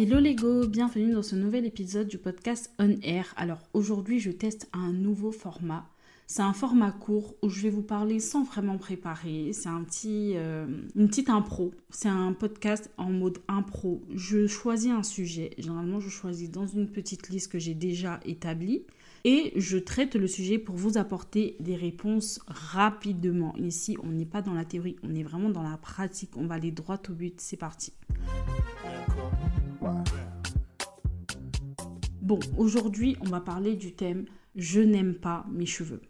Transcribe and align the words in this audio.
Hello 0.00 0.20
les 0.20 0.36
go, 0.36 0.64
bienvenue 0.68 1.10
dans 1.10 1.24
ce 1.24 1.34
nouvel 1.34 1.66
épisode 1.66 2.06
du 2.06 2.18
podcast 2.18 2.72
On 2.78 3.00
Air. 3.02 3.34
Alors 3.36 3.58
aujourd'hui, 3.72 4.20
je 4.20 4.30
teste 4.30 4.68
un 4.72 4.92
nouveau 4.92 5.32
format. 5.32 5.88
C'est 6.28 6.42
un 6.42 6.52
format 6.52 6.92
court 6.92 7.34
où 7.42 7.48
je 7.48 7.62
vais 7.62 7.70
vous 7.70 7.82
parler 7.82 8.20
sans 8.20 8.44
vraiment 8.44 8.78
préparer. 8.78 9.52
C'est 9.52 9.68
un 9.68 9.82
petit, 9.82 10.34
euh, 10.36 10.68
une 10.94 11.08
petite 11.08 11.28
impro. 11.28 11.74
C'est 11.90 12.08
un 12.08 12.32
podcast 12.32 12.92
en 12.96 13.10
mode 13.10 13.38
impro. 13.48 14.00
Je 14.14 14.46
choisis 14.46 14.92
un 14.92 15.02
sujet. 15.02 15.50
Généralement, 15.58 15.98
je 15.98 16.10
choisis 16.10 16.48
dans 16.48 16.68
une 16.68 16.86
petite 16.86 17.28
liste 17.28 17.50
que 17.50 17.58
j'ai 17.58 17.74
déjà 17.74 18.20
établie. 18.24 18.84
Et 19.24 19.52
je 19.56 19.78
traite 19.78 20.14
le 20.14 20.28
sujet 20.28 20.58
pour 20.58 20.76
vous 20.76 20.96
apporter 20.96 21.56
des 21.58 21.74
réponses 21.74 22.38
rapidement. 22.46 23.52
Ici, 23.56 23.96
on 24.04 24.10
n'est 24.10 24.26
pas 24.26 24.42
dans 24.42 24.54
la 24.54 24.64
théorie, 24.64 24.94
on 25.02 25.12
est 25.16 25.24
vraiment 25.24 25.50
dans 25.50 25.64
la 25.64 25.76
pratique. 25.76 26.36
On 26.36 26.46
va 26.46 26.54
aller 26.54 26.70
droit 26.70 27.00
au 27.08 27.14
but. 27.14 27.40
C'est 27.40 27.56
parti. 27.56 27.92
Bon, 32.28 32.40
aujourd'hui, 32.58 33.16
on 33.22 33.30
va 33.30 33.40
parler 33.40 33.74
du 33.74 33.92
thème 33.92 34.26
Je 34.54 34.82
n'aime 34.82 35.14
pas 35.14 35.46
mes 35.50 35.64
cheveux. 35.64 36.02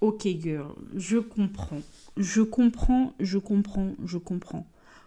Ok, 0.00 0.26
girl, 0.26 0.74
je 0.96 1.18
comprends. 1.18 1.80
Je 2.16 2.42
comprends, 2.42 3.14
je 3.20 3.38
comprends, 3.38 3.92
je 4.04 4.18
comprends. 4.18 4.66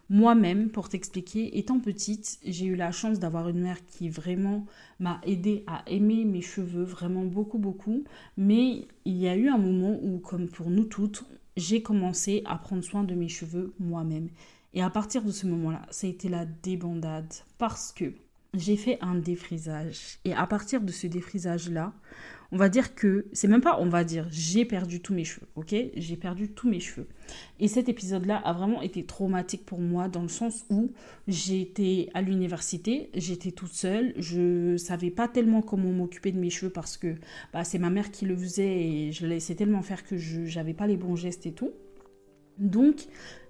Moi-même, 0.10 0.70
pour 0.70 0.88
t'expliquer, 0.88 1.58
étant 1.58 1.82
petite, 1.82 2.40
j'ai 2.46 2.68
eu 2.68 2.78
la 2.78 2.94
chance 2.94 3.20
d'avoir 3.20 3.50
une 3.50 3.60
mère 3.60 3.86
qui 3.88 4.08
vraiment 4.08 4.66
m'a 5.02 5.20
aidé 5.26 5.66
à 5.68 5.84
aimer 5.86 6.24
mes 6.24 6.40
cheveux, 6.42 6.86
vraiment 6.86 7.26
beaucoup, 7.26 7.58
beaucoup. 7.58 8.06
Mais 8.38 8.88
il 9.04 9.18
y 9.18 9.28
a 9.28 9.36
eu 9.36 9.50
un 9.50 9.58
moment 9.58 10.00
où, 10.02 10.20
comme 10.20 10.48
pour 10.48 10.70
nous 10.70 10.86
toutes, 10.86 11.26
j'ai 11.58 11.82
commencé 11.82 12.42
à 12.46 12.58
prendre 12.58 12.86
soin 12.86 13.04
de 13.04 13.16
mes 13.16 13.28
cheveux 13.28 13.74
moi-même. 13.82 14.30
Et 14.74 14.82
à 14.82 14.90
partir 14.90 15.24
de 15.24 15.32
ce 15.32 15.46
moment-là, 15.46 15.82
ça 15.90 16.08
a 16.08 16.10
été 16.10 16.30
la 16.30 16.46
débandade 16.46 17.34
parce 17.58 17.92
que 17.92 18.14
j'ai 18.54 18.78
fait 18.78 18.98
un 19.02 19.16
défrisage. 19.16 20.20
Et 20.26 20.34
à 20.34 20.46
partir 20.46 20.82
de 20.82 20.92
ce 20.92 21.08
défrisage-là, 21.08 21.94
on 22.52 22.58
va 22.58 22.70
dire 22.70 22.94
que, 22.94 23.26
c'est 23.34 23.48
même 23.48 23.62
pas 23.62 23.80
on 23.80 23.90
va 23.90 24.04
dire, 24.04 24.28
j'ai 24.30 24.64
perdu 24.64 25.02
tous 25.02 25.16
mes 25.16 25.24
cheveux, 25.24 25.48
ok? 25.56 25.74
J'ai 25.96 26.16
perdu 26.16 26.50
tous 26.50 26.70
mes 26.70 26.80
cheveux. 26.80 27.08
Et 27.60 27.68
cet 27.68 27.90
épisode-là 27.90 28.38
a 28.38 28.54
vraiment 28.54 28.84
été 28.84 29.06
traumatique 29.06 29.66
pour 29.66 29.80
moi 29.80 30.08
dans 30.08 30.22
le 30.22 30.28
sens 30.28 30.64
où 30.70 30.92
j'étais 31.28 32.10
à 32.14 32.22
l'université, 32.22 33.10
j'étais 33.16 33.52
toute 33.52 33.74
seule, 33.74 34.14
je 34.18 34.78
savais 34.78 35.10
pas 35.10 35.28
tellement 35.28 35.64
comment 35.64 35.92
m'occuper 35.92 36.32
de 36.32 36.38
mes 36.38 36.52
cheveux 36.52 36.72
parce 36.72 36.96
que 36.96 37.16
bah, 37.54 37.64
c'est 37.64 37.80
ma 37.80 37.90
mère 37.90 38.12
qui 38.12 38.26
le 38.26 38.38
faisait 38.38 38.84
et 38.84 39.12
je 39.12 39.26
laissais 39.26 39.56
tellement 39.56 39.82
faire 39.82 40.06
que 40.06 40.18
je 40.18 40.42
n'avais 40.56 40.76
pas 40.76 40.86
les 40.86 40.98
bons 40.98 41.16
gestes 41.16 41.48
et 41.48 41.54
tout. 41.54 41.72
Donc, 42.58 43.08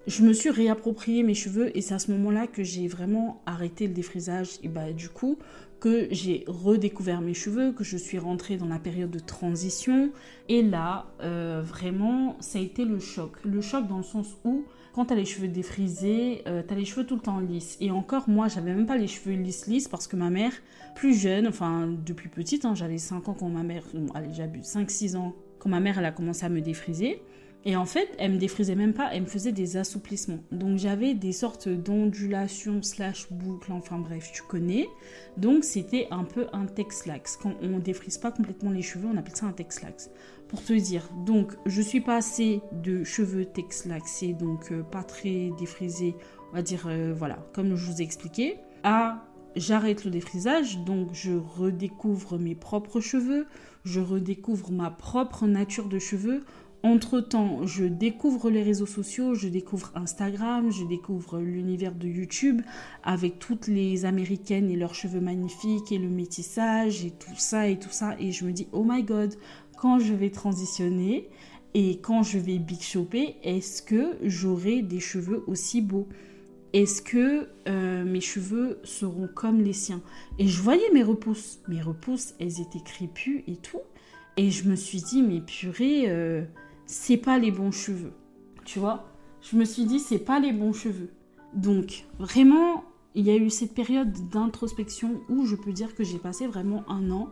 je 0.07 0.23
me 0.23 0.33
suis 0.33 0.49
réapproprié 0.49 1.23
mes 1.23 1.33
cheveux 1.33 1.75
et 1.77 1.81
c'est 1.81 1.93
à 1.93 1.99
ce 1.99 2.11
moment-là 2.11 2.47
que 2.47 2.63
j'ai 2.63 2.87
vraiment 2.87 3.41
arrêté 3.45 3.87
le 3.87 3.93
défrisage 3.93 4.59
et 4.61 4.67
bah 4.67 4.91
du 4.91 5.07
coup 5.07 5.37
que 5.79 6.07
j'ai 6.11 6.43
redécouvert 6.47 7.21
mes 7.21 7.33
cheveux, 7.33 7.71
que 7.71 7.83
je 7.83 7.97
suis 7.97 8.17
rentrée 8.17 8.57
dans 8.57 8.67
la 8.67 8.79
période 8.79 9.11
de 9.11 9.19
transition 9.19 10.11
et 10.49 10.61
là 10.61 11.07
euh, 11.21 11.61
vraiment 11.63 12.37
ça 12.41 12.59
a 12.59 12.61
été 12.61 12.85
le 12.85 12.99
choc. 12.99 13.31
Le 13.45 13.61
choc 13.61 13.87
dans 13.87 13.97
le 13.97 14.03
sens 14.03 14.27
où 14.43 14.65
quand 14.93 15.05
t'as 15.05 15.15
les 15.15 15.25
cheveux 15.25 15.47
défrisés, 15.47 16.43
euh, 16.47 16.61
t'as 16.65 16.75
les 16.75 16.85
cheveux 16.85 17.05
tout 17.05 17.15
le 17.15 17.21
temps 17.21 17.39
lisses. 17.39 17.77
Et 17.81 17.89
encore, 17.89 18.29
moi, 18.29 18.47
j'avais 18.47 18.75
même 18.75 18.85
pas 18.85 18.95
les 18.95 19.07
cheveux 19.07 19.33
lisses 19.33 19.65
lisses 19.65 19.87
parce 19.87 20.05
que 20.05 20.15
ma 20.15 20.29
mère, 20.29 20.53
plus 20.93 21.15
jeune, 21.15 21.47
enfin 21.47 21.89
depuis 22.05 22.29
petite, 22.29 22.63
hein, 22.63 22.75
j'avais 22.75 22.99
5 22.99 23.27
ans 23.27 23.33
quand 23.33 23.49
ma 23.49 23.63
mère, 23.63 23.83
bon, 23.93 24.13
allez, 24.13 24.31
j'abuse, 24.31 24.65
5-6 24.65 25.17
ans, 25.17 25.33
quand 25.57 25.69
ma 25.69 25.79
mère, 25.79 25.97
elle 25.97 26.05
a 26.05 26.11
commencé 26.11 26.45
à 26.45 26.49
me 26.49 26.61
défriser. 26.61 27.23
Et 27.65 27.77
en 27.77 27.85
fait, 27.85 28.09
elle 28.17 28.33
me 28.33 28.37
défrisait 28.37 28.75
même 28.75 28.93
pas, 28.93 29.13
elle 29.13 29.21
me 29.21 29.27
faisait 29.27 29.53
des 29.53 29.77
assouplissements. 29.77 30.43
Donc 30.51 30.77
j'avais 30.77 31.13
des 31.13 31.31
sortes 31.31 31.69
d'ondulations 31.69 32.81
slash 32.81 33.31
boucles, 33.31 33.71
enfin 33.71 33.97
bref, 33.99 34.31
tu 34.33 34.41
connais. 34.43 34.89
Donc 35.37 35.63
c'était 35.63 36.07
un 36.11 36.25
peu 36.25 36.47
un 36.51 36.65
texlax. 36.65 37.37
Quand 37.37 37.53
on 37.61 37.79
défrise 37.79 38.17
pas 38.17 38.31
complètement 38.31 38.71
les 38.71 38.81
cheveux, 38.81 39.07
on 39.11 39.17
appelle 39.17 39.35
ça 39.35 39.45
un 39.45 39.53
texlax. 39.53 40.09
Pour 40.49 40.61
te 40.61 40.73
dire, 40.73 41.09
donc 41.25 41.53
je 41.65 41.81
suis 41.81 42.01
passée 42.01 42.59
de 42.83 43.03
cheveux 43.05 43.45
texlaxés, 43.45 44.33
donc 44.33 44.71
euh, 44.71 44.83
pas 44.83 45.03
très 45.03 45.49
défrisés, 45.57 46.15
on 46.51 46.55
va 46.55 46.61
dire, 46.61 46.85
euh, 46.87 47.13
voilà, 47.17 47.39
comme 47.53 47.75
je 47.75 47.89
vous 47.89 48.01
ai 48.01 48.03
expliqué, 48.03 48.57
à 48.83 49.23
j'arrête 49.55 50.05
le 50.05 50.11
défrisage, 50.11 50.79
donc 50.79 51.09
je 51.13 51.31
redécouvre 51.31 52.37
mes 52.37 52.55
propres 52.55 52.99
cheveux, 52.99 53.47
je 53.83 53.99
redécouvre 53.99 54.71
ma 54.71 54.91
propre 54.91 55.45
nature 55.45 55.87
de 55.87 55.99
cheveux 55.99 56.43
entre-temps, 56.83 57.65
je 57.65 57.85
découvre 57.85 58.49
les 58.49 58.61
réseaux 58.61 58.85
sociaux, 58.85 59.35
je 59.35 59.47
découvre 59.47 59.91
Instagram, 59.95 60.69
je 60.69 60.83
découvre 60.83 61.39
l'univers 61.39 61.95
de 61.95 62.07
YouTube 62.07 62.61
avec 63.03 63.39
toutes 63.39 63.67
les 63.67 64.03
américaines 64.03 64.69
et 64.69 64.75
leurs 64.75 64.93
cheveux 64.93 65.21
magnifiques 65.21 65.93
et 65.93 65.97
le 65.97 66.09
métissage 66.09 67.05
et 67.05 67.11
tout 67.11 67.35
ça 67.37 67.69
et 67.69 67.79
tout 67.79 67.89
ça. 67.89 68.15
Et 68.19 68.33
je 68.33 68.43
me 68.43 68.51
dis, 68.51 68.67
oh 68.73 68.83
my 68.85 69.01
god, 69.01 69.33
quand 69.77 69.99
je 69.99 70.13
vais 70.13 70.29
transitionner 70.29 71.29
et 71.73 71.99
quand 72.01 72.21
je 72.21 72.37
vais 72.37 72.59
big 72.59 72.81
shopper, 72.81 73.37
est-ce 73.43 73.81
que 73.81 74.17
j'aurai 74.21 74.81
des 74.81 74.99
cheveux 74.99 75.43
aussi 75.47 75.81
beaux? 75.81 76.09
Est-ce 76.73 77.01
que 77.01 77.47
euh, 77.69 78.03
mes 78.03 78.19
cheveux 78.19 78.79
seront 78.83 79.29
comme 79.33 79.61
les 79.61 79.73
siens? 79.73 80.01
Et 80.37 80.47
je 80.47 80.61
voyais 80.61 80.89
mes 80.93 81.03
repousses. 81.03 81.59
Mes 81.69 81.81
repousses, 81.81 82.33
elles 82.39 82.59
étaient 82.59 82.83
crépues 82.83 83.43
et 83.47 83.55
tout. 83.55 83.81
Et 84.37 84.49
je 84.49 84.67
me 84.67 84.75
suis 84.75 85.01
dit, 85.01 85.21
mais 85.21 85.39
purée, 85.39 86.05
euh, 86.07 86.43
c'est 86.85 87.17
pas 87.17 87.37
les 87.39 87.51
bons 87.51 87.71
cheveux. 87.71 88.13
Tu 88.65 88.79
vois? 88.79 89.05
Je 89.41 89.57
me 89.57 89.65
suis 89.65 89.85
dit, 89.85 89.99
c'est 89.99 90.19
pas 90.19 90.39
les 90.39 90.53
bons 90.53 90.73
cheveux. 90.73 91.09
Donc, 91.53 92.05
vraiment, 92.17 92.83
il 93.15 93.25
y 93.25 93.29
a 93.29 93.35
eu 93.35 93.49
cette 93.49 93.73
période 93.73 94.11
d'introspection 94.29 95.21
où 95.29 95.45
je 95.45 95.55
peux 95.55 95.73
dire 95.73 95.95
que 95.95 96.03
j'ai 96.03 96.17
passé 96.17 96.47
vraiment 96.47 96.83
un 96.89 97.11
an 97.11 97.29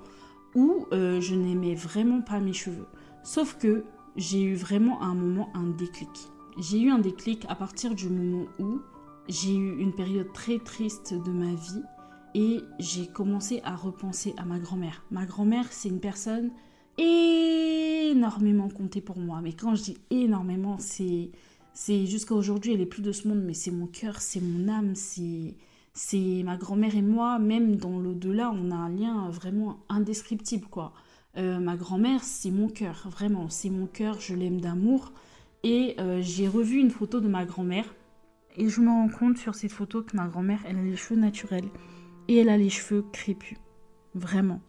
où 0.55 0.85
euh, 0.91 1.21
je 1.21 1.35
n'aimais 1.35 1.75
vraiment 1.75 2.21
pas 2.21 2.39
mes 2.39 2.53
cheveux. 2.53 2.87
Sauf 3.23 3.57
que 3.57 3.85
j'ai 4.15 4.41
eu 4.41 4.55
vraiment 4.55 5.01
un 5.01 5.15
moment 5.15 5.49
un 5.53 5.67
déclic. 5.69 6.09
J'ai 6.57 6.79
eu 6.81 6.89
un 6.89 6.99
déclic 6.99 7.45
à 7.47 7.55
partir 7.55 7.95
du 7.95 8.09
moment 8.09 8.45
où 8.59 8.79
j'ai 9.27 9.55
eu 9.55 9.79
une 9.79 9.93
période 9.93 10.31
très 10.33 10.59
triste 10.59 11.13
de 11.13 11.31
ma 11.31 11.53
vie 11.53 11.81
et 12.33 12.61
j'ai 12.79 13.07
commencé 13.07 13.61
à 13.63 13.75
repenser 13.75 14.33
à 14.37 14.45
ma 14.45 14.59
grand-mère. 14.59 15.03
Ma 15.11 15.25
grand-mère, 15.25 15.71
c'est 15.71 15.89
une 15.89 15.99
personne 15.99 16.51
énormément 16.97 18.69
compté 18.69 19.01
pour 19.01 19.17
moi. 19.17 19.41
Mais 19.41 19.53
quand 19.53 19.75
je 19.75 19.83
dis 19.83 19.97
énormément, 20.09 20.77
c'est 20.79 21.31
c'est 21.73 22.05
jusqu'à 22.05 22.35
aujourd'hui, 22.35 22.73
elle 22.73 22.81
est 22.81 22.85
plus 22.85 23.01
de 23.01 23.11
ce 23.11 23.27
monde, 23.27 23.41
mais 23.43 23.53
c'est 23.53 23.71
mon 23.71 23.87
cœur, 23.87 24.21
c'est 24.21 24.41
mon 24.41 24.67
âme, 24.67 24.95
c'est 24.95 25.55
c'est 25.93 26.43
ma 26.43 26.57
grand-mère 26.57 26.95
et 26.95 27.01
moi, 27.01 27.39
même 27.39 27.75
dans 27.75 27.99
l'au-delà, 27.99 28.51
on 28.53 28.71
a 28.71 28.75
un 28.75 28.89
lien 28.89 29.29
vraiment 29.29 29.79
indescriptible, 29.89 30.67
quoi. 30.67 30.93
Euh, 31.37 31.59
ma 31.59 31.75
grand-mère, 31.75 32.23
c'est 32.23 32.51
mon 32.51 32.69
cœur, 32.69 33.07
vraiment, 33.09 33.49
c'est 33.49 33.69
mon 33.69 33.87
cœur, 33.87 34.19
je 34.19 34.35
l'aime 34.35 34.61
d'amour. 34.61 35.11
Et 35.63 35.95
euh, 35.99 36.21
j'ai 36.21 36.47
revu 36.47 36.79
une 36.79 36.91
photo 36.91 37.19
de 37.19 37.27
ma 37.27 37.45
grand-mère, 37.45 37.85
et 38.57 38.67
je 38.69 38.81
me 38.81 38.89
rends 38.89 39.09
compte 39.09 39.37
sur 39.37 39.55
cette 39.55 39.71
photo 39.71 40.01
que 40.01 40.15
ma 40.15 40.27
grand-mère, 40.27 40.59
elle 40.65 40.77
a 40.77 40.83
les 40.83 40.95
cheveux 40.95 41.19
naturels, 41.19 41.69
et 42.27 42.37
elle 42.37 42.49
a 42.49 42.57
les 42.57 42.69
cheveux 42.69 43.03
crépus, 43.11 43.57
vraiment. 44.15 44.61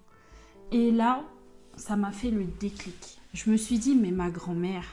Et 0.71 0.91
là, 0.91 1.25
ça 1.77 1.97
m'a 1.97 2.13
fait 2.13 2.31
le 2.31 2.45
déclic. 2.61 3.19
Je 3.35 3.51
me 3.51 3.57
suis 3.57 3.79
dit, 3.79 3.95
mais 3.95 4.11
ma 4.11 4.31
grand-mère, 4.31 4.85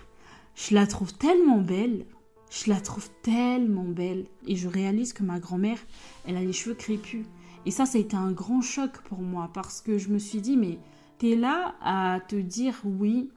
je 0.56 0.76
la 0.76 0.88
trouve 0.88 1.14
tellement 1.14 1.62
belle. 1.62 2.06
Je 2.50 2.70
la 2.70 2.80
trouve 2.80 3.10
tellement 3.22 3.86
belle. 3.86 4.26
Et 4.48 4.56
je 4.56 4.68
réalise 4.68 5.14
que 5.14 5.24
ma 5.24 5.40
grand-mère, 5.40 5.80
elle 6.26 6.38
a 6.38 6.42
les 6.42 6.54
cheveux 6.54 6.76
crépus. 6.76 7.26
Et 7.66 7.72
ça, 7.72 7.86
ça 7.86 7.98
a 7.98 8.02
été 8.02 8.16
un 8.16 8.32
grand 8.32 8.62
choc 8.62 9.00
pour 9.06 9.20
moi 9.20 9.50
parce 9.54 9.82
que 9.82 9.98
je 9.98 10.10
me 10.10 10.20
suis 10.20 10.42
dit, 10.42 10.58
mais 10.58 10.80
t'es 11.18 11.36
là 11.36 11.76
à 11.82 12.20
te 12.28 12.36
dire, 12.36 12.80
oui, 12.86 13.30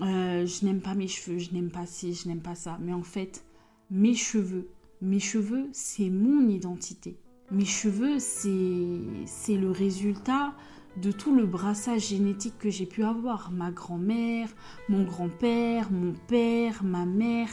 euh, 0.00 0.46
je 0.46 0.64
n'aime 0.64 0.80
pas 0.80 0.94
mes 0.94 1.08
cheveux, 1.08 1.38
je 1.38 1.52
n'aime 1.52 1.70
pas 1.70 1.86
ci, 1.86 2.14
je 2.14 2.28
n'aime 2.28 2.40
pas 2.40 2.54
ça. 2.54 2.78
Mais 2.80 2.92
en 2.92 3.02
fait, 3.02 3.44
mes 3.90 4.14
cheveux, 4.14 4.68
mes 5.00 5.20
cheveux, 5.20 5.68
c'est 5.72 6.10
mon 6.10 6.48
identité. 6.48 7.16
Mes 7.50 7.64
cheveux, 7.64 8.18
c'est 8.18 9.56
le 9.56 9.70
résultat 9.70 10.54
de 10.96 11.12
tout 11.12 11.34
le 11.34 11.46
brassage 11.46 12.08
génétique 12.08 12.58
que 12.58 12.70
j'ai 12.70 12.86
pu 12.86 13.04
avoir. 13.04 13.50
Ma 13.52 13.70
grand-mère, 13.70 14.48
mon 14.88 15.04
grand-père, 15.04 15.90
mon 15.92 16.14
père, 16.26 16.82
ma 16.82 17.04
mère, 17.04 17.48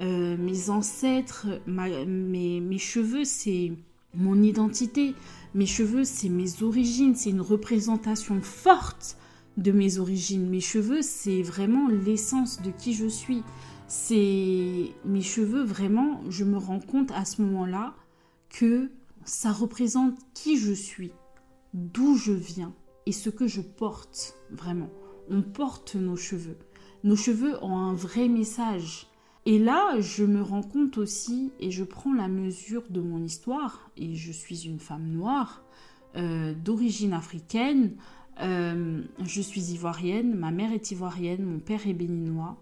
euh, 0.00 0.36
mes 0.36 0.70
ancêtres, 0.70 1.46
mes, 1.66 2.60
mes, 2.60 2.78
cheveux, 2.78 3.24
c'est 3.24 3.72
mon 4.14 4.42
identité. 4.42 5.14
Mes 5.54 5.66
cheveux, 5.66 6.04
c'est 6.04 6.28
mes 6.28 6.62
origines, 6.62 7.14
c'est 7.14 7.30
une 7.30 7.40
représentation 7.40 8.40
forte 8.40 9.16
de 9.56 9.72
mes 9.72 9.98
origines. 9.98 10.48
Mes 10.48 10.60
cheveux, 10.60 11.02
c'est 11.02 11.42
vraiment 11.42 11.88
l'essence 11.88 12.62
de 12.62 12.70
qui 12.70 12.94
je 12.94 13.06
suis. 13.06 13.42
C'est 13.88 14.90
mes 15.04 15.22
cheveux, 15.22 15.62
vraiment, 15.62 16.20
je 16.28 16.44
me 16.44 16.58
rends 16.58 16.80
compte 16.80 17.12
à 17.12 17.24
ce 17.24 17.40
moment-là 17.42 17.94
que 18.50 18.90
ça 19.24 19.52
représente 19.52 20.14
qui 20.34 20.58
je 20.58 20.72
suis, 20.72 21.12
d'où 21.74 22.16
je 22.16 22.32
viens 22.32 22.74
et 23.06 23.12
ce 23.12 23.30
que 23.30 23.46
je 23.46 23.60
porte, 23.60 24.34
vraiment. 24.50 24.90
On 25.30 25.42
porte 25.42 25.94
nos 25.94 26.16
cheveux. 26.16 26.58
Nos 27.04 27.16
cheveux 27.16 27.62
ont 27.62 27.76
un 27.76 27.94
vrai 27.94 28.28
message. 28.28 29.06
Et 29.44 29.60
là, 29.60 30.00
je 30.00 30.24
me 30.24 30.42
rends 30.42 30.62
compte 30.62 30.98
aussi, 30.98 31.52
et 31.60 31.70
je 31.70 31.84
prends 31.84 32.12
la 32.12 32.26
mesure 32.26 32.82
de 32.90 33.00
mon 33.00 33.22
histoire, 33.22 33.90
et 33.96 34.16
je 34.16 34.32
suis 34.32 34.66
une 34.66 34.80
femme 34.80 35.06
noire, 35.06 35.62
euh, 36.16 36.52
d'origine 36.52 37.12
africaine, 37.12 37.96
euh, 38.40 39.02
je 39.24 39.40
suis 39.40 39.72
ivoirienne, 39.72 40.34
ma 40.34 40.50
mère 40.50 40.72
est 40.72 40.90
ivoirienne, 40.90 41.44
mon 41.44 41.60
père 41.60 41.86
est 41.86 41.94
béninois, 41.94 42.56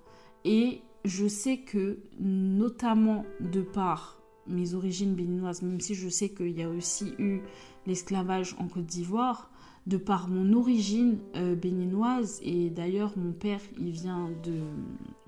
et 0.44 0.82
je 1.06 1.26
sais 1.26 1.58
que, 1.58 2.00
notamment 2.20 3.24
de 3.40 3.62
par 3.62 4.20
mes 4.46 4.74
origines 4.74 5.14
béninoises, 5.14 5.62
même 5.62 5.80
si 5.80 5.94
je 5.94 6.08
sais 6.10 6.28
qu'il 6.28 6.58
y 6.58 6.62
a 6.62 6.68
aussi 6.68 7.14
eu 7.18 7.40
l'esclavage 7.86 8.54
en 8.58 8.68
Côte 8.68 8.86
d'Ivoire, 8.86 9.50
de 9.86 9.96
par 9.98 10.28
mon 10.28 10.54
origine 10.54 11.18
euh, 11.36 11.54
béninoise, 11.54 12.40
et 12.42 12.70
d'ailleurs 12.70 13.12
mon 13.16 13.32
père, 13.32 13.60
il 13.78 13.90
vient 13.90 14.30
de... 14.42 14.62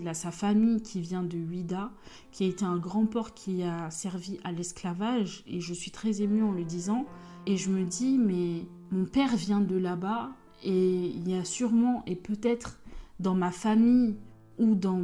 A 0.07 0.15
sa 0.15 0.31
famille 0.31 0.83
qui 0.83 1.01
vient 1.01 1.25
de 1.25 1.37
Huida, 1.37 1.91
qui 2.31 2.45
a 2.45 2.47
été 2.47 2.65
un 2.65 2.77
grand 2.77 3.07
port 3.07 3.35
qui 3.35 3.65
a 3.65 3.91
servi 3.91 4.39
à 4.45 4.53
l'esclavage, 4.53 5.43
et 5.49 5.61
je 5.61 5.75
suis 5.75 5.91
très 5.91 6.23
émue 6.23 6.45
en 6.45 6.53
le 6.53 6.65
disant, 6.65 7.07
et 7.47 7.57
je 7.57 7.71
me 7.71 7.85
dis, 7.85 8.17
mais 8.17 8.67
mon 8.93 9.05
père 9.05 9.35
vient 9.35 9.61
de 9.61 9.77
là-bas, 9.77 10.31
et 10.63 11.07
il 11.07 11.29
y 11.29 11.35
a 11.35 11.45
sûrement, 11.45 12.05
et 12.07 12.15
peut-être 12.15 12.79
dans 13.21 13.35
ma 13.35 13.51
famille 13.51 14.15
ou 14.59 14.75
dans, 14.75 15.01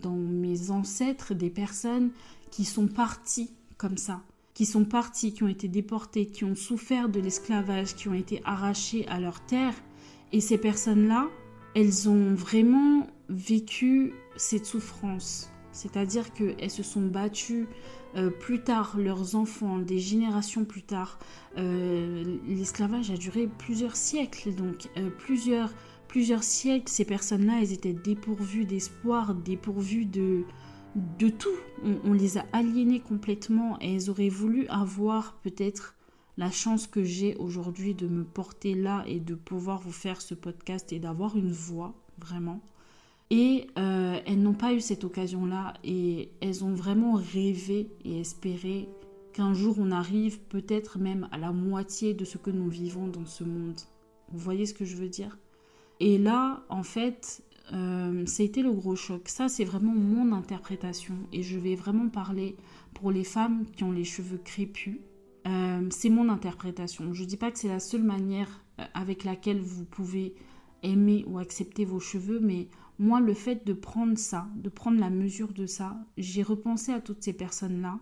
dans 0.00 0.16
mes 0.16 0.70
ancêtres, 0.70 1.34
des 1.34 1.50
personnes 1.50 2.10
qui 2.50 2.64
sont 2.64 2.86
parties 2.86 3.50
comme 3.76 3.96
ça 3.96 4.22
qui 4.54 4.66
sont 4.66 4.84
partis, 4.84 5.32
qui 5.32 5.42
ont 5.42 5.48
été 5.48 5.68
déportés, 5.68 6.26
qui 6.26 6.44
ont 6.44 6.54
souffert 6.54 7.08
de 7.08 7.20
l'esclavage, 7.20 7.94
qui 7.94 8.08
ont 8.08 8.14
été 8.14 8.40
arrachés 8.44 9.06
à 9.08 9.18
leur 9.18 9.40
terre. 9.40 9.74
Et 10.32 10.40
ces 10.40 10.58
personnes-là, 10.58 11.28
elles 11.74 12.08
ont 12.08 12.34
vraiment 12.34 13.06
vécu 13.28 14.12
cette 14.36 14.66
souffrance. 14.66 15.50
C'est-à-dire 15.72 16.32
qu'elles 16.34 16.70
se 16.70 16.82
sont 16.82 17.06
battues 17.06 17.66
euh, 18.14 18.28
plus 18.28 18.60
tard, 18.60 18.96
leurs 18.98 19.36
enfants, 19.36 19.78
des 19.78 19.98
générations 19.98 20.66
plus 20.66 20.82
tard. 20.82 21.18
Euh, 21.56 22.38
l'esclavage 22.46 23.10
a 23.10 23.16
duré 23.16 23.48
plusieurs 23.58 23.96
siècles, 23.96 24.54
donc 24.54 24.90
euh, 24.98 25.08
plusieurs, 25.08 25.70
plusieurs 26.08 26.42
siècles, 26.42 26.88
ces 26.88 27.06
personnes-là, 27.06 27.60
elles 27.62 27.72
étaient 27.72 27.94
dépourvues 27.94 28.66
d'espoir, 28.66 29.34
dépourvues 29.34 30.04
de, 30.04 30.44
de 30.94 31.28
tout. 31.28 31.48
On, 32.04 32.12
les 32.12 32.38
a 32.38 32.44
aliénées 32.52 33.00
complètement 33.00 33.78
et 33.80 33.94
elles 33.94 34.10
auraient 34.10 34.28
voulu 34.28 34.66
avoir 34.68 35.34
peut-être 35.42 35.96
la 36.36 36.50
chance 36.50 36.86
que 36.86 37.02
j'ai 37.02 37.36
aujourd'hui 37.36 37.94
de 37.94 38.06
me 38.06 38.24
porter 38.24 38.74
là 38.74 39.04
et 39.06 39.20
de 39.20 39.34
pouvoir 39.34 39.80
vous 39.80 39.92
faire 39.92 40.20
ce 40.20 40.34
podcast 40.34 40.92
et 40.92 40.98
d'avoir 40.98 41.36
une 41.36 41.52
voix, 41.52 41.94
vraiment. 42.18 42.60
Et 43.30 43.66
euh, 43.78 44.20
elles 44.26 44.42
n'ont 44.42 44.54
pas 44.54 44.74
eu 44.74 44.80
cette 44.80 45.04
occasion-là 45.04 45.74
et 45.84 46.30
elles 46.40 46.64
ont 46.64 46.74
vraiment 46.74 47.14
rêvé 47.14 47.88
et 48.04 48.20
espéré 48.20 48.88
qu'un 49.32 49.54
jour 49.54 49.76
on 49.78 49.90
arrive 49.90 50.40
peut-être 50.40 50.98
même 50.98 51.28
à 51.32 51.38
la 51.38 51.52
moitié 51.52 52.12
de 52.12 52.24
ce 52.24 52.36
que 52.36 52.50
nous 52.50 52.68
vivons 52.68 53.08
dans 53.08 53.24
ce 53.24 53.44
monde. 53.44 53.80
Vous 54.30 54.38
voyez 54.38 54.66
ce 54.66 54.74
que 54.74 54.84
je 54.84 54.96
veux 54.96 55.08
dire? 55.08 55.38
Et 56.00 56.18
là, 56.18 56.64
en 56.68 56.82
fait, 56.82 57.42
euh, 57.72 58.26
ça 58.26 58.42
a 58.42 58.46
été 58.46 58.62
le 58.62 58.72
gros 58.72 58.96
choc. 58.96 59.28
Ça, 59.28 59.48
c'est 59.48 59.64
vraiment 59.64 59.94
mon 59.94 60.32
interprétation. 60.32 61.14
Et 61.32 61.42
je 61.42 61.58
vais 61.58 61.74
vraiment 61.74 62.08
parler 62.08 62.56
pour 62.94 63.10
les 63.10 63.24
femmes 63.24 63.66
qui 63.76 63.84
ont 63.84 63.92
les 63.92 64.04
cheveux 64.04 64.38
crépus. 64.38 65.00
Euh, 65.46 65.86
c'est 65.90 66.10
mon 66.10 66.28
interprétation. 66.28 67.12
Je 67.12 67.22
ne 67.22 67.28
dis 67.28 67.36
pas 67.36 67.50
que 67.50 67.58
c'est 67.58 67.68
la 67.68 67.80
seule 67.80 68.04
manière 68.04 68.64
euh, 68.80 68.84
avec 68.94 69.24
laquelle 69.24 69.60
vous 69.60 69.84
pouvez 69.84 70.34
aimer 70.82 71.24
ou 71.26 71.38
accepter 71.38 71.84
vos 71.84 72.00
cheveux, 72.00 72.40
mais 72.40 72.68
moi, 72.98 73.20
le 73.20 73.34
fait 73.34 73.66
de 73.66 73.72
prendre 73.72 74.18
ça, 74.18 74.48
de 74.56 74.68
prendre 74.68 75.00
la 75.00 75.10
mesure 75.10 75.52
de 75.52 75.66
ça, 75.66 75.96
j'ai 76.16 76.42
repensé 76.42 76.92
à 76.92 77.00
toutes 77.00 77.22
ces 77.22 77.32
personnes-là 77.32 77.98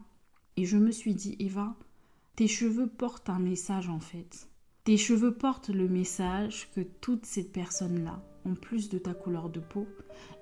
et 0.57 0.65
je 0.65 0.77
me 0.77 0.91
suis 0.91 1.15
dit, 1.15 1.37
Eva, 1.39 1.77
tes 2.37 2.49
cheveux 2.49 2.87
portent 2.87 3.31
un 3.31 3.39
message 3.39 3.89
en 3.89 4.01
fait. 4.01 4.49
Tes 4.85 4.97
cheveux 4.97 5.35
portent 5.35 5.71
le 5.71 5.89
message 5.89 6.71
que 6.75 6.81
toutes 6.81 7.27
ces 7.27 7.45
personnes-là, 7.45 8.23
en 8.47 8.55
plus 8.55 8.89
de 8.89 8.99
ta 8.99 9.15
couleur 9.15 9.49
de 9.49 9.61
peau. 9.61 9.87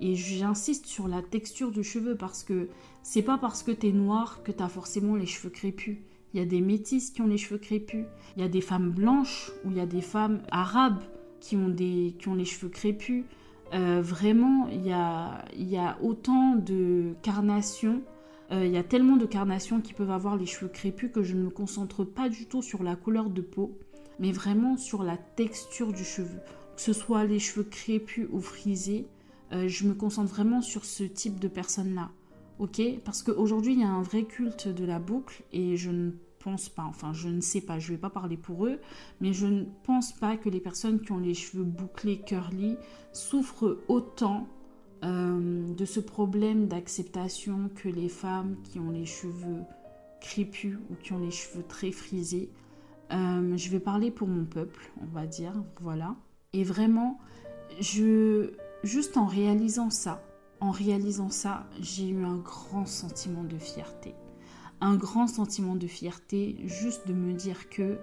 Et 0.01 0.15
j'insiste 0.15 0.87
sur 0.87 1.09
la 1.09 1.23
texture 1.23 1.71
du 1.71 1.83
cheveu 1.83 2.17
parce 2.17 2.43
que 2.43 2.69
c'est 3.03 3.23
pas 3.23 3.39
parce 3.39 3.63
que 3.63 3.71
t'es 3.71 3.93
noir 3.93 4.43
que 4.43 4.53
t'as 4.53 4.69
forcément 4.69 5.17
les 5.17 5.27
cheveux 5.27 5.51
crépus. 5.51 5.99
Il 6.35 6.41
y 6.41 6.43
a 6.43 6.47
des 6.47 6.61
métisses 6.61 7.11
qui 7.11 7.23
ont 7.23 7.27
les 7.27 7.39
cheveux 7.39 7.59
crépus, 7.59 8.05
il 8.37 8.43
y 8.43 8.45
a 8.45 8.49
des 8.49 8.61
femmes 8.61 8.91
blanches 8.91 9.51
ou 9.65 9.71
il 9.71 9.79
y 9.79 9.81
a 9.81 9.87
des 9.87 10.03
femmes 10.03 10.43
arabes 10.51 11.03
qui 11.41 11.57
ont, 11.57 11.69
des, 11.69 12.15
qui 12.19 12.29
ont 12.29 12.35
les 12.35 12.45
cheveux 12.45 12.69
crépus. 12.69 13.25
Euh, 13.73 14.01
vraiment, 14.03 14.69
il 14.69 14.85
y 14.85 14.93
a, 14.93 15.45
y 15.57 15.77
a 15.77 15.99
autant 16.03 16.55
de 16.57 17.15
carnations. 17.23 18.03
Euh, 18.51 18.67
il 18.67 18.73
y 18.73 18.79
a 18.79 18.83
tellement 18.83 19.17
de 19.17 19.27
carnations 19.27 19.81
qui 19.81 19.93
peuvent 19.93 20.11
avoir 20.11 20.37
les 20.37 20.47
cheveux 20.47 20.71
crépus 20.71 21.11
que 21.13 21.23
je 21.23 21.35
ne 21.35 21.43
me 21.45 21.51
concentre 21.51 22.05
pas 22.05 22.29
du 22.29 22.47
tout 22.47 22.63
sur 22.63 22.83
la 22.83 22.97
couleur 22.97 23.31
de 23.31 23.43
peau, 23.43 23.79
mais 24.19 24.33
vraiment 24.33 24.77
sur 24.77 25.03
la 25.03 25.17
texture 25.17 25.93
du 25.93 26.05
cheveu 26.05 26.41
que 26.79 26.85
ce 26.85 26.93
soit 26.93 27.25
les 27.25 27.41
cheveux 27.41 27.65
crépus 27.65 28.29
ou 28.31 28.41
frisés, 28.41 29.09
euh, 29.53 29.67
je 29.67 29.85
me 29.85 29.95
concentre 29.95 30.31
vraiment 30.31 30.63
sur 30.63 30.85
ce 30.85 31.03
type 31.03 31.41
de 31.41 31.49
personnes-là. 31.49 32.13
Ok? 32.61 32.81
Parce 33.05 33.25
qu'aujourd'hui, 33.25 33.73
il 33.73 33.81
y 33.81 33.83
a 33.83 33.89
un 33.89 34.01
vrai 34.01 34.23
culte 34.23 34.69
de 34.69 34.85
la 34.85 35.01
boucle 35.01 35.43
et 35.53 35.77
je 35.77 35.91
ne 35.91 36.13
pense 36.39 36.69
pas, 36.69 36.85
enfin, 36.85 37.13
je 37.13 37.29
ne 37.31 37.41
sais 37.41 37.63
pas, 37.63 37.81
je 37.81 37.91
ne 37.91 37.97
vais 37.97 38.01
pas 38.01 38.11
parler 38.11 38.37
pour 38.37 38.65
eux, 38.65 38.79
mais 39.21 39.33
je 39.33 39.49
ne 39.49 39.65
pense 39.83 40.13
pas 40.13 40.37
que 40.37 40.49
les 40.49 40.61
personnes 40.61 41.01
qui 41.01 41.11
ont 41.11 41.19
les 41.19 41.35
cheveux 41.35 41.65
bouclés, 41.65 42.21
curly, 42.21 42.77
souffrent 43.13 43.79
autant 43.89 44.47
euh, 45.03 45.75
de 45.75 45.85
ce 45.85 45.99
problème 45.99 46.69
d'acceptation 46.69 47.71
que 47.75 47.89
les 47.89 48.09
femmes 48.09 48.55
qui 48.63 48.79
ont 48.79 48.93
les 48.93 49.05
cheveux 49.05 49.65
crépus 50.21 50.79
ou 50.93 50.95
qui 50.95 51.13
ont 51.13 51.19
les 51.19 51.33
cheveux 51.33 51.65
très 51.65 51.91
frisés. 51.91 52.53
Euh, 53.11 53.57
je 53.57 53.69
vais 53.69 53.81
parler 53.81 54.13
pour 54.13 54.29
mon 54.29 54.45
peuple, 54.45 54.93
on 55.03 55.07
va 55.07 55.27
dire, 55.27 55.55
voilà. 55.81 56.15
Et 56.55 56.65
vraiment, 56.65 57.19
je, 57.79 58.53
juste 58.83 59.19
en 59.19 59.27
réalisant 59.27 59.91
ça, 59.91 60.23
en 60.61 60.71
réalisant 60.71 61.29
ça, 61.29 61.67
j'ai 61.79 62.09
eu 62.09 62.25
un 62.25 62.39
grand 62.39 62.87
sentiment 62.87 63.45
de 63.45 63.59
fierté. 63.59 64.15
Un 64.81 64.97
grand 64.97 65.27
sentiment 65.27 65.77
de 65.77 65.87
fierté 65.87 66.57
juste 66.65 67.07
de 67.07 67.13
me 67.13 67.35
dire 67.35 67.69
que 67.69 67.99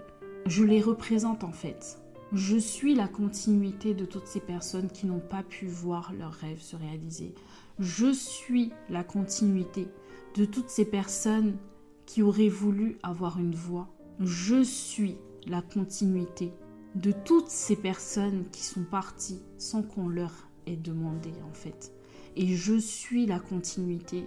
je 0.46 0.62
les 0.62 0.80
représente 0.80 1.42
en 1.42 1.50
fait. 1.50 1.98
Je 2.32 2.56
suis 2.56 2.94
la 2.94 3.08
continuité 3.08 3.94
de 3.94 4.04
toutes 4.04 4.28
ces 4.28 4.40
personnes 4.40 4.90
qui 4.90 5.06
n'ont 5.06 5.18
pas 5.18 5.42
pu 5.42 5.66
voir 5.66 6.12
leurs 6.12 6.32
rêves 6.32 6.62
se 6.62 6.76
réaliser. 6.76 7.34
Je 7.80 8.12
suis 8.12 8.72
la 8.88 9.02
continuité 9.02 9.88
de 10.36 10.44
toutes 10.44 10.70
ces 10.70 10.84
personnes 10.84 11.56
qui 12.04 12.22
auraient 12.22 12.48
voulu 12.48 12.96
avoir 13.02 13.40
une 13.40 13.56
voix. 13.56 13.88
Je 14.20 14.62
suis 14.62 15.16
la 15.46 15.62
continuité 15.62 16.52
de 16.96 17.12
toutes 17.12 17.50
ces 17.50 17.76
personnes 17.76 18.46
qui 18.50 18.62
sont 18.64 18.84
parties 18.84 19.42
sans 19.58 19.82
qu'on 19.82 20.08
leur 20.08 20.48
ait 20.66 20.76
demandé 20.76 21.30
en 21.46 21.52
fait. 21.52 21.92
Et 22.36 22.56
je 22.56 22.74
suis 22.78 23.26
la 23.26 23.38
continuité 23.38 24.26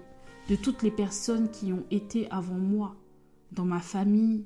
de 0.49 0.55
toutes 0.55 0.83
les 0.83 0.91
personnes 0.91 1.49
qui 1.49 1.73
ont 1.73 1.83
été 1.89 2.29
avant 2.29 2.59
moi, 2.59 2.95
dans 3.51 3.65
ma 3.65 3.79
famille, 3.79 4.45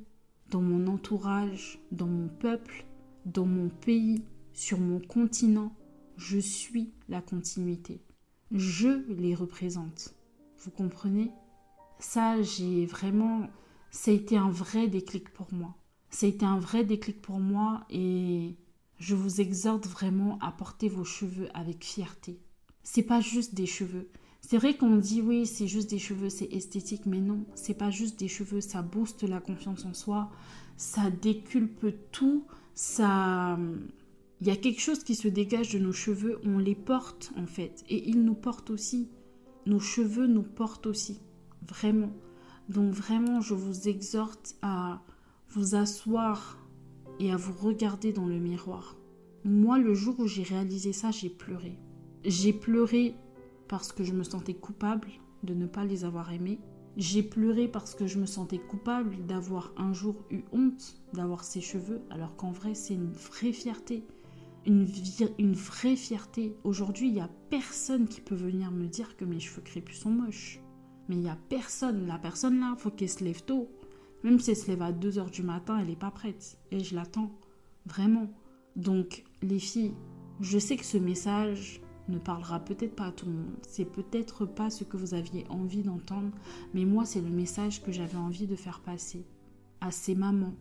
dans 0.50 0.62
mon 0.62 0.88
entourage, 0.88 1.80
dans 1.92 2.08
mon 2.08 2.30
peuple, 2.30 2.86
dans 3.25 3.46
mon 3.46 3.68
pays, 3.68 4.24
sur 4.53 4.80
mon 4.80 5.01
continent. 5.01 5.75
Je 6.15 6.39
suis 6.39 6.94
la 7.10 7.22
continuité. 7.22 8.01
Je 8.51 9.03
les 9.12 9.36
représente. 9.36 10.15
Vous 10.60 10.72
comprenez? 10.72 11.32
Ça, 12.00 12.42
j'ai 12.42 12.86
vraiment... 12.86 13.50
Ça 13.92 14.12
a 14.12 14.13
été 14.13 14.38
un 14.38 14.50
vrai 14.50 14.88
déclic 14.88 15.30
pour 15.34 15.53
moi. 15.53 15.75
Ça 16.13 16.27
a 16.27 16.29
été 16.29 16.46
un 16.46 16.60
vrai 16.60 16.84
déclic 16.84 17.24
pour 17.24 17.39
moi 17.39 17.86
et 17.89 18.55
je 19.00 19.15
vous 19.15 19.41
exhorte 19.41 19.88
vraiment 19.88 20.38
à 20.41 20.51
porter 20.51 20.88
vos 20.88 21.03
cheveux 21.03 21.48
avec 21.55 21.84
fierté. 21.84 22.39
C'est 22.84 23.01
pas 23.01 23.20
juste 23.20 23.55
des 23.55 23.65
cheveux. 23.65 24.10
C'est 24.39 24.58
vrai 24.58 24.77
qu'on 24.77 24.98
dit 24.98 25.24
oui, 25.24 25.48
c'est 25.48 25.65
juste 25.65 25.89
des 25.89 25.98
cheveux, 25.98 26.29
c'est 26.29 26.53
esthétique, 26.53 27.08
mais 27.08 27.20
non, 27.20 27.46
c'est 27.55 27.74
pas 27.74 27.89
juste 27.89 28.20
des 28.20 28.27
cheveux, 28.27 28.62
ça 28.62 28.84
booste 28.84 29.24
la 29.24 29.39
confiance 29.39 29.86
en 29.86 29.96
soi, 29.96 30.29
ça 30.77 31.10
déculpe 31.10 31.88
tout, 32.12 32.46
ça 32.75 33.58
il 34.39 34.46
y 34.46 34.51
a 34.51 34.55
quelque 34.55 34.82
chose 34.82 35.03
qui 35.03 35.15
se 35.15 35.27
dégage 35.27 35.74
de 35.74 35.79
nos 35.79 35.93
cheveux, 35.93 36.39
on 36.46 36.60
les 36.60 36.75
porte 36.75 37.32
en 37.38 37.48
fait 37.48 37.84
et 37.89 38.08
ils 38.08 38.24
nous 38.24 38.36
portent 38.36 38.70
aussi. 38.70 39.10
Nos 39.65 39.79
cheveux 39.79 40.27
nous 40.27 40.43
portent 40.43 40.86
aussi, 40.86 41.20
vraiment. 41.67 42.12
Donc 42.70 42.93
vraiment, 42.93 43.41
je 43.41 43.55
vous 43.55 43.88
exhorte 43.88 44.55
à 44.62 45.01
vous 45.53 45.75
asseoir 45.75 46.57
et 47.19 47.31
à 47.31 47.38
vous 47.38 47.53
regarder 47.53 48.12
dans 48.12 48.25
le 48.25 48.39
miroir. 48.39 48.98
Moi, 49.43 49.77
le 49.77 49.93
jour 49.93 50.19
où 50.19 50.27
j'ai 50.27 50.43
réalisé 50.43 50.93
ça, 50.93 51.12
j'ai 51.12 51.29
pleuré. 51.29 51.77
J'ai 52.25 52.53
pleuré 52.53 53.15
parce 53.67 53.91
que 53.91 54.03
je 54.03 54.13
me 54.13 54.24
sentais 54.24 54.55
coupable 54.55 55.10
de 55.43 55.53
ne 55.53 55.67
pas 55.67 55.86
les 55.86 56.05
avoir 56.05 56.31
aimés. 56.31 56.60
J'ai 56.98 57.22
pleuré 57.22 57.67
parce 57.67 57.93
que 57.93 58.07
je 58.07 58.19
me 58.19 58.25
sentais 58.25 58.57
coupable 58.57 59.25
d'avoir 59.25 59.74
un 59.77 59.93
jour 59.93 60.24
eu 60.31 60.43
honte 60.51 60.95
d'avoir 61.13 61.43
ces 61.43 61.62
cheveux, 61.62 62.01
alors 62.10 62.36
qu'en 62.36 62.51
vrai, 62.51 62.74
c'est 62.74 62.93
une 62.93 63.12
vraie 63.12 63.53
fierté. 63.53 64.05
Une, 64.65 64.86
vraie 65.53 65.95
fierté. 65.95 66.55
Aujourd'hui, 66.63 67.10
il 67.10 67.13
n'y 67.13 67.22
a 67.22 67.29
personne 67.50 68.07
qui 68.07 68.22
peut 68.22 68.36
venir 68.36 68.72
me 68.72 68.88
dire 68.88 69.17
que 69.17 69.25
mes 69.25 69.39
cheveux 69.39 69.62
crépus 69.62 70.00
sont 70.00 70.10
moches. 70.10 70.62
Mais 71.10 71.15
il 71.15 71.22
n'y 71.22 71.29
a 71.29 71.38
personne. 71.50 72.07
La 72.07 72.17
personne 72.17 72.60
là, 72.60 72.75
faut 72.77 72.89
qu'elle 72.89 73.10
se 73.10 73.24
lève 73.24 73.43
tôt. 73.43 73.69
Même 74.24 74.39
si 74.39 74.51
elle 74.51 74.58
se 74.58 74.68
lève 74.68 74.82
à 74.82 74.92
2h 74.92 75.30
du 75.32 75.44
matin, 75.44 75.77
elle 75.80 75.88
n'est 75.88 75.96
pas 75.96 76.12
prête. 76.12 76.58
Et 76.72 76.80
je 76.80 76.96
l'attends. 76.96 77.32
Vraiment. 77.86 78.30
Donc, 78.75 79.24
les 79.42 79.60
filles, 79.60 79.94
je 80.39 80.58
sais 80.58 80.77
que 80.77 80.86
ce 80.86 80.98
message 80.98 81.82
ne 82.10 82.18
parlera 82.18 82.60
peut-être 82.60 82.96
pas 82.96 83.08
à 83.08 83.12
tout 83.12 83.25
le 83.25 83.34
monde. 83.34 83.58
C'est 83.68 83.86
peut-être 83.86 84.46
pas 84.46 84.70
ce 84.70 84.84
que 84.84 84.98
vous 84.98 85.13
aviez 85.13 85.46
envie 85.50 85.84
d'entendre, 85.84 86.32
mais 86.74 86.86
moi, 86.86 87.06
c'est 87.06 87.22
le 87.22 87.30
message 87.30 87.84
que 87.84 87.92
j'avais 87.92 88.18
envie 88.18 88.48
de 88.48 88.56
faire 88.56 88.82
passer 88.82 89.25
à 89.82 89.92
ces 89.92 90.15
mamans, 90.15 90.56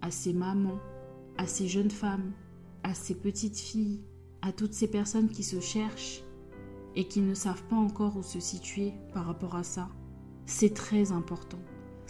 à 0.00 0.10
ces 0.10 0.32
mamans, 0.32 0.78
à 1.36 1.46
ces 1.46 1.68
jeunes 1.68 1.90
femmes, 1.90 2.32
à 2.82 2.94
ces 2.94 3.14
petites 3.14 3.58
filles, 3.58 4.00
à 4.42 4.52
toutes 4.52 4.74
ces 4.74 4.88
personnes 4.88 5.28
qui 5.28 5.42
se 5.42 5.60
cherchent 5.60 6.22
et 6.96 7.04
qui 7.04 7.20
ne 7.20 7.34
savent 7.34 7.64
pas 7.64 7.76
encore 7.76 8.16
où 8.16 8.22
se 8.22 8.40
situer 8.40 8.92
par 9.12 9.26
rapport 9.26 9.54
à 9.54 9.62
ça. 9.62 9.88
C'est 10.46 10.74
très 10.74 11.12
important. 11.12 11.60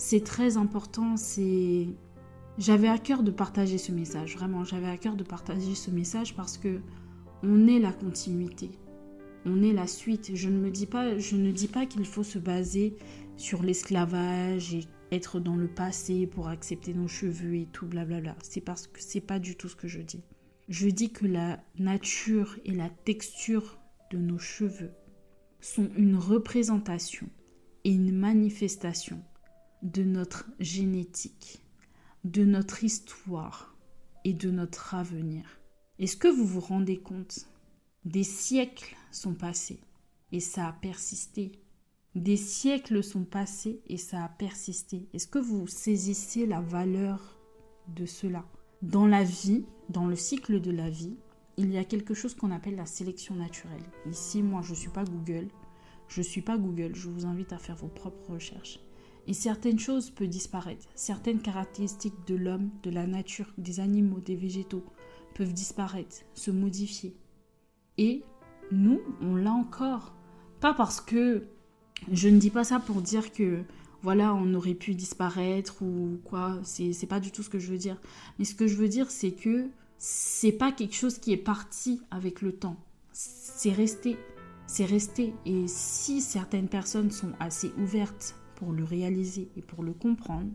C'est 0.03 0.25
très 0.25 0.57
important, 0.57 1.19
c'est 1.19 1.89
j'avais 2.57 2.89
à 2.89 2.97
cœur 2.97 3.23
de 3.23 3.31
partager 3.31 3.77
ce 3.77 3.93
message, 3.93 4.35
vraiment, 4.35 4.65
j'avais 4.65 4.89
à 4.89 4.97
cœur 4.97 5.15
de 5.15 5.23
partager 5.23 5.75
ce 5.75 5.91
message 5.91 6.35
parce 6.35 6.57
que 6.57 6.81
on 7.43 7.67
est 7.67 7.79
la 7.79 7.93
continuité. 7.93 8.71
On 9.45 9.63
est 9.63 9.75
la 9.75 9.87
suite. 9.87 10.35
Je 10.35 10.49
ne 10.49 10.59
me 10.59 10.71
dis 10.71 10.87
pas, 10.87 11.19
je 11.19 11.37
ne 11.37 11.53
dis 11.53 11.69
pas 11.69 11.85
qu'il 11.85 12.07
faut 12.07 12.23
se 12.23 12.39
baser 12.39 12.97
sur 13.37 13.63
l'esclavage 13.63 14.73
et 14.73 14.87
être 15.13 15.39
dans 15.39 15.57
le 15.57 15.69
passé 15.69 16.27
pour 16.27 16.49
accepter 16.49 16.95
nos 16.95 17.07
cheveux 17.07 17.57
et 17.57 17.67
tout 17.71 17.87
blablabla. 17.87 18.37
C'est 18.43 18.63
parce 18.63 18.87
que 18.87 19.03
c'est 19.03 19.21
pas 19.21 19.39
du 19.39 19.55
tout 19.55 19.69
ce 19.69 19.77
que 19.77 19.87
je 19.87 20.01
dis. 20.01 20.25
Je 20.71 20.89
dis 20.89 21.13
que 21.13 21.27
la 21.27 21.63
nature 21.79 22.59
et 22.65 22.73
la 22.73 22.89
texture 22.89 23.79
de 24.11 24.17
nos 24.17 24.39
cheveux 24.39 24.93
sont 25.61 25.91
une 25.95 26.17
représentation 26.17 27.29
et 27.85 27.93
une 27.93 28.17
manifestation 28.17 29.23
de 29.83 30.03
notre 30.03 30.47
génétique, 30.59 31.63
de 32.25 32.45
notre 32.45 32.85
histoire 32.85 33.77
et 34.25 34.33
de 34.33 34.51
notre 34.51 34.95
avenir. 34.95 35.61
Est-ce 35.99 36.17
que 36.17 36.29
vous 36.29 36.47
vous 36.47 36.61
rendez 36.61 36.99
compte? 36.99 37.47
Des 38.05 38.25
siècles 38.25 38.97
sont 39.11 39.35
passés 39.35 39.81
et 40.33 40.41
ça 40.41 40.69
a 40.69 40.73
persisté. 40.73 41.53
Des 42.15 42.37
siècles 42.37 43.03
sont 43.03 43.25
passés 43.25 43.83
et 43.87 43.97
ça 43.97 44.25
a 44.25 44.29
persisté. 44.29 45.09
Est-ce 45.13 45.29
que 45.29 45.39
vous 45.39 45.67
saisissez 45.67 46.47
la 46.47 46.61
valeur 46.61 47.39
de 47.89 48.05
cela? 48.07 48.45
Dans 48.83 49.07
la 49.07 49.23
vie, 49.23 49.65
dans 49.91 50.07
le 50.07 50.17
cycle 50.17 50.61
de 50.61 50.71
la 50.71 50.91
vie, 50.91 51.17
il 51.57 51.71
y 51.71 51.79
a 51.79 51.85
quelque 51.85 52.15
chose 52.15 52.35
qu'on 52.35 52.51
appelle 52.51 52.77
la 52.77 52.87
sélection 52.87 53.35
naturelle. 53.35 53.85
Ici, 54.11 54.43
moi, 54.43 54.63
je 54.63 54.71
ne 54.71 54.77
suis 54.77 54.89
pas 54.91 55.05
Google. 55.05 55.49
Je 56.09 56.21
ne 56.21 56.25
suis 56.25 56.43
pas 56.43 56.57
Google. 56.57 56.95
Je 56.95 57.09
vous 57.09 57.27
invite 57.27 57.53
à 57.53 57.59
faire 57.59 57.77
vos 57.77 57.89
propres 57.89 58.33
recherches. 58.33 58.81
Et 59.31 59.33
certaines 59.33 59.79
choses 59.79 60.11
peuvent 60.11 60.27
disparaître. 60.27 60.89
Certaines 60.97 61.41
caractéristiques 61.41 62.27
de 62.27 62.35
l'homme, 62.35 62.69
de 62.83 62.91
la 62.91 63.07
nature, 63.07 63.47
des 63.59 63.79
animaux, 63.79 64.19
des 64.19 64.35
végétaux 64.35 64.85
peuvent 65.37 65.53
disparaître, 65.53 66.17
se 66.35 66.51
modifier. 66.51 67.15
Et 67.97 68.25
nous, 68.73 69.01
on 69.23 69.37
l'a 69.37 69.53
encore. 69.53 70.17
Pas 70.59 70.75
parce 70.75 71.01
que 71.01 71.45
je 72.11 72.29
ne 72.29 72.41
dis 72.41 72.51
pas 72.51 72.65
ça 72.65 72.81
pour 72.81 73.03
dire 73.03 73.33
que 73.33 73.63
voilà, 74.03 74.35
on 74.35 74.53
aurait 74.53 74.75
pu 74.75 74.97
disparaître 74.97 75.81
ou 75.81 76.19
quoi, 76.25 76.59
c'est 76.65 77.07
pas 77.09 77.21
du 77.21 77.31
tout 77.31 77.45
ce 77.45 77.51
que 77.51 77.61
je 77.61 77.71
veux 77.71 77.79
dire. 77.79 78.01
Mais 78.41 78.45
ce 78.45 78.57
que 78.57 78.67
je 78.67 78.75
veux 78.75 78.89
dire, 78.89 79.13
c'est 79.13 79.31
que 79.31 79.69
c'est 79.97 80.51
pas 80.51 80.73
quelque 80.73 80.97
chose 80.97 81.19
qui 81.19 81.33
est 81.33 81.37
parti 81.37 82.03
avec 82.11 82.43
le 82.43 82.51
temps. 82.51 82.79
C'est 83.13 83.73
resté. 83.73 84.17
C'est 84.67 84.87
resté. 84.87 85.35
Et 85.47 85.69
si 85.69 86.21
certaines 86.21 86.69
personnes 86.69 87.13
sont 87.13 87.31
assez 87.39 87.71
ouvertes 87.79 88.35
pour 88.61 88.73
le 88.73 88.85
réaliser 88.85 89.49
et 89.57 89.63
pour 89.63 89.83
le 89.83 89.95
comprendre, 89.95 90.51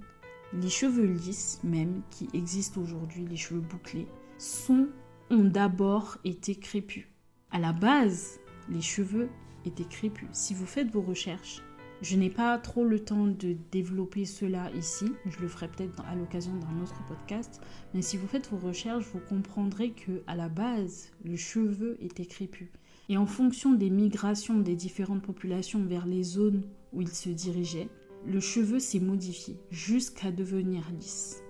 les 0.53 0.69
cheveux 0.69 1.07
lisses, 1.07 1.59
même, 1.63 2.03
qui 2.11 2.29
existent 2.33 2.79
aujourd'hui, 2.79 3.25
les 3.25 3.35
cheveux 3.35 3.61
bouclés, 3.61 4.07
sont, 4.37 4.87
ont 5.31 5.43
d'abord 5.43 6.19
été 6.23 6.53
crépus. 6.53 7.07
À 7.49 7.57
la 7.57 7.73
base, 7.73 8.39
les 8.69 8.81
cheveux 8.81 9.27
étaient 9.65 9.89
crépus. 9.89 10.29
Si 10.33 10.53
vous 10.53 10.67
faites 10.67 10.91
vos 10.91 11.01
recherches, 11.01 11.63
je 12.03 12.15
n'ai 12.15 12.29
pas 12.29 12.59
trop 12.59 12.83
le 12.83 12.99
temps 12.99 13.25
de 13.25 13.57
développer 13.71 14.25
cela 14.25 14.69
ici, 14.73 15.11
je 15.25 15.39
le 15.39 15.47
ferai 15.47 15.67
peut-être 15.67 16.03
à 16.05 16.13
l'occasion 16.13 16.53
d'un 16.57 16.83
autre 16.83 17.01
podcast, 17.07 17.59
mais 17.95 18.03
si 18.03 18.17
vous 18.17 18.27
faites 18.27 18.51
vos 18.51 18.67
recherches, 18.67 19.05
vous 19.13 19.21
comprendrez 19.27 19.93
que 19.93 20.21
à 20.27 20.35
la 20.35 20.47
base, 20.47 21.11
le 21.23 21.37
cheveu 21.37 21.97
était 22.01 22.27
crépus. 22.27 22.69
Et 23.09 23.17
en 23.17 23.25
fonction 23.25 23.73
des 23.73 23.89
migrations 23.89 24.59
des 24.59 24.75
différentes 24.75 25.23
populations 25.23 25.83
vers 25.83 26.05
les 26.05 26.23
zones 26.23 26.63
où 26.95 27.01
il 27.01 27.09
se 27.09 27.29
dirigeaient, 27.29 27.89
le 28.25 28.39
cheveu 28.39 28.79
s'est 28.79 28.99
modifié 28.99 29.57
jusqu'à 29.69 30.31
devenir 30.31 30.83
lisse. 30.99 31.43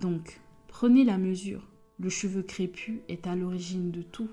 Donc, 0.00 0.40
prenez 0.68 1.04
la 1.04 1.18
mesure. 1.18 1.68
Le 1.98 2.08
cheveu 2.08 2.42
crépus 2.42 3.00
est 3.08 3.26
à 3.26 3.34
l'origine 3.34 3.90
de 3.90 4.02
tout. 4.02 4.28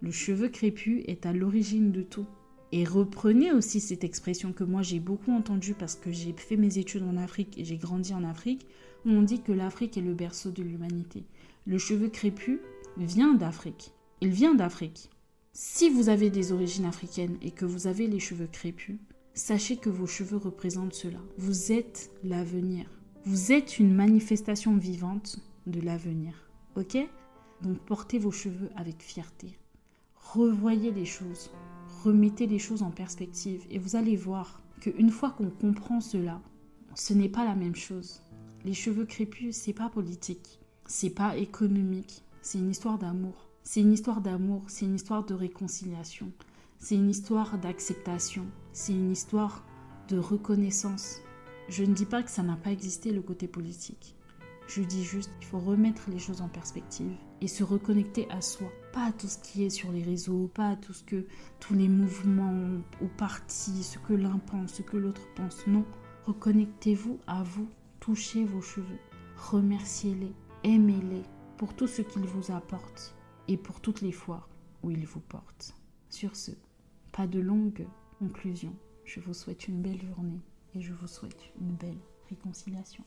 Le 0.00 0.10
cheveu 0.10 0.48
crépus 0.48 1.02
est 1.06 1.26
à 1.26 1.32
l'origine 1.32 1.92
de 1.92 2.02
tout. 2.02 2.26
Et 2.72 2.84
reprenez 2.84 3.52
aussi 3.52 3.80
cette 3.80 4.04
expression 4.04 4.52
que 4.52 4.64
moi 4.64 4.82
j'ai 4.82 4.98
beaucoup 4.98 5.32
entendue 5.32 5.74
parce 5.74 5.94
que 5.94 6.10
j'ai 6.10 6.32
fait 6.32 6.56
mes 6.56 6.78
études 6.78 7.04
en 7.04 7.16
Afrique 7.16 7.58
et 7.58 7.64
j'ai 7.64 7.76
grandi 7.76 8.12
en 8.12 8.24
Afrique, 8.24 8.66
où 9.04 9.10
on 9.10 9.22
dit 9.22 9.40
que 9.40 9.52
l'Afrique 9.52 9.96
est 9.96 10.02
le 10.02 10.14
berceau 10.14 10.50
de 10.50 10.62
l'humanité. 10.62 11.24
Le 11.66 11.78
cheveu 11.78 12.08
crépus 12.08 12.58
vient 12.96 13.34
d'Afrique. 13.34 13.92
Il 14.20 14.30
vient 14.30 14.54
d'Afrique. 14.54 15.10
Si 15.52 15.88
vous 15.88 16.08
avez 16.08 16.28
des 16.28 16.52
origines 16.52 16.84
africaines 16.84 17.38
et 17.40 17.50
que 17.50 17.64
vous 17.64 17.86
avez 17.86 18.06
les 18.08 18.20
cheveux 18.20 18.48
crépus, 18.50 18.98
sachez 19.36 19.76
que 19.76 19.88
vos 19.88 20.08
cheveux 20.08 20.38
représentent 20.38 20.94
cela. 20.94 21.20
Vous 21.38 21.70
êtes 21.70 22.10
l'avenir. 22.24 22.90
Vous 23.24 23.52
êtes 23.52 23.78
une 23.78 23.94
manifestation 23.94 24.76
vivante 24.76 25.38
de 25.68 25.80
l'avenir. 25.80 26.50
Ok? 26.74 26.98
Donc 27.62 27.78
portez 27.86 28.18
vos 28.18 28.32
cheveux 28.32 28.70
avec 28.74 29.00
fierté. 29.00 29.56
Revoyez 30.16 30.90
les 30.90 31.04
choses 31.04 31.50
remettez 32.06 32.46
les 32.46 32.58
choses 32.58 32.82
en 32.82 32.90
perspective 32.90 33.64
et 33.70 33.78
vous 33.78 33.96
allez 33.96 34.16
voir 34.16 34.62
qu'une 34.80 35.10
fois 35.10 35.30
qu'on 35.30 35.50
comprend 35.50 36.00
cela, 36.00 36.40
ce 36.94 37.14
n'est 37.14 37.28
pas 37.28 37.44
la 37.44 37.54
même 37.54 37.74
chose. 37.74 38.22
Les 38.64 38.74
cheveux 38.74 39.04
crépus, 39.04 39.56
c'est 39.56 39.72
pas 39.72 39.88
politique, 39.88 40.60
c'est 40.86 41.10
pas 41.10 41.36
économique, 41.36 42.22
c'est 42.42 42.58
une 42.58 42.70
histoire 42.70 42.98
d'amour. 42.98 43.48
C'est 43.64 43.80
une 43.80 43.92
histoire 43.92 44.20
d'amour, 44.20 44.62
c'est 44.68 44.84
une 44.84 44.94
histoire 44.94 45.24
de 45.24 45.34
réconciliation, 45.34 46.30
c'est 46.78 46.94
une 46.94 47.10
histoire 47.10 47.58
d'acceptation, 47.58 48.46
c'est 48.72 48.92
une 48.92 49.10
histoire 49.10 49.64
de 50.08 50.18
reconnaissance. 50.18 51.20
Je 51.68 51.84
ne 51.84 51.94
dis 51.94 52.06
pas 52.06 52.22
que 52.22 52.30
ça 52.30 52.42
n'a 52.42 52.56
pas 52.56 52.70
existé 52.70 53.12
le 53.12 53.22
côté 53.22 53.48
politique. 53.48 54.16
Je 54.68 54.82
dis 54.82 55.04
juste 55.04 55.30
qu'il 55.38 55.48
faut 55.48 55.58
remettre 55.58 56.10
les 56.10 56.18
choses 56.18 56.42
en 56.42 56.48
perspective 56.48 57.12
et 57.40 57.48
se 57.48 57.62
reconnecter 57.62 58.28
à 58.30 58.40
soi. 58.40 58.68
Pas 58.92 59.06
à 59.06 59.12
tout 59.12 59.28
ce 59.28 59.38
qui 59.38 59.64
est 59.64 59.70
sur 59.70 59.92
les 59.92 60.02
réseaux, 60.02 60.50
pas 60.52 60.70
à 60.70 60.76
tout 60.76 60.92
ce 60.92 61.04
que 61.04 61.26
tous 61.60 61.74
les 61.74 61.88
mouvements 61.88 62.80
ou 63.00 63.06
partis, 63.16 63.82
ce 63.82 63.98
que 63.98 64.12
l'un 64.12 64.38
pense, 64.38 64.74
ce 64.74 64.82
que 64.82 64.96
l'autre 64.96 65.22
pense. 65.36 65.66
Non, 65.66 65.84
reconnectez-vous 66.24 67.18
à 67.26 67.42
vous, 67.42 67.68
touchez 68.00 68.44
vos 68.44 68.60
cheveux, 68.60 68.98
remerciez-les, 69.36 70.32
aimez-les 70.64 71.22
pour 71.56 71.74
tout 71.74 71.86
ce 71.86 72.02
qu'ils 72.02 72.26
vous 72.26 72.52
apportent 72.52 73.14
et 73.48 73.56
pour 73.56 73.80
toutes 73.80 74.00
les 74.00 74.12
fois 74.12 74.48
où 74.82 74.90
ils 74.90 75.06
vous 75.06 75.20
portent. 75.20 75.74
Sur 76.10 76.34
ce, 76.34 76.50
pas 77.16 77.26
de 77.26 77.40
longue 77.40 77.86
conclusion. 78.18 78.76
Je 79.06 79.20
vous 79.20 79.32
souhaite 79.32 79.68
une 79.68 79.80
belle 79.80 80.02
journée 80.02 80.42
et 80.74 80.82
je 80.82 80.92
vous 80.92 81.06
souhaite 81.06 81.50
une 81.58 81.74
belle 81.74 81.96
réconciliation. 82.28 83.02